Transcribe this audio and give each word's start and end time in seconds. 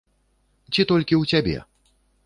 Ці 0.73 0.81
толькі 0.93 1.15
ў 1.21 1.33
цябе? 1.35 1.57